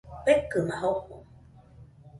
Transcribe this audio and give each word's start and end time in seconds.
Fekɨma 0.25 0.75
jofo. 0.81 1.15